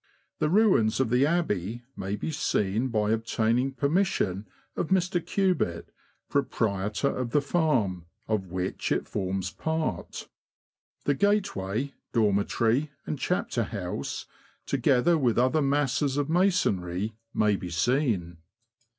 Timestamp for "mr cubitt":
4.87-5.91